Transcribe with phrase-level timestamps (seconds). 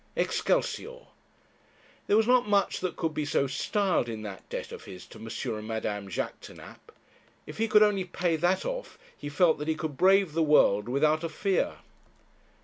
[0.15, 1.09] 'Excelsior!'
[2.07, 5.19] There was not much that could be so styled in that debt of his to
[5.19, 5.27] M.
[5.57, 6.79] and Madame Jaquêtanàpe.
[7.45, 10.89] If he could only pay that off he felt that he could brave the world
[10.89, 11.75] without a fear.